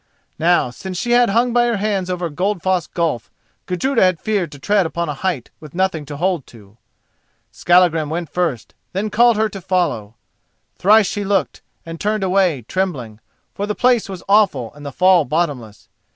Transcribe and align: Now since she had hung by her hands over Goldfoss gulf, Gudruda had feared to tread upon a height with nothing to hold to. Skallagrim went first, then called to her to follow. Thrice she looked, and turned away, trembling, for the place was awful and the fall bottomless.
Now 0.39 0.71
since 0.71 0.97
she 0.97 1.11
had 1.11 1.29
hung 1.29 1.53
by 1.53 1.65
her 1.67 1.77
hands 1.77 2.09
over 2.09 2.31
Goldfoss 2.31 2.87
gulf, 2.87 3.29
Gudruda 3.67 4.01
had 4.01 4.19
feared 4.19 4.51
to 4.51 4.57
tread 4.57 4.87
upon 4.87 5.09
a 5.09 5.13
height 5.13 5.51
with 5.59 5.75
nothing 5.75 6.07
to 6.07 6.17
hold 6.17 6.47
to. 6.47 6.77
Skallagrim 7.51 8.09
went 8.09 8.31
first, 8.31 8.73
then 8.93 9.11
called 9.11 9.35
to 9.35 9.43
her 9.43 9.49
to 9.49 9.61
follow. 9.61 10.15
Thrice 10.75 11.05
she 11.05 11.23
looked, 11.23 11.61
and 11.85 11.99
turned 12.01 12.23
away, 12.23 12.63
trembling, 12.63 13.19
for 13.53 13.67
the 13.67 13.75
place 13.75 14.09
was 14.09 14.23
awful 14.27 14.73
and 14.73 14.83
the 14.83 14.91
fall 14.91 15.23
bottomless. 15.23 15.87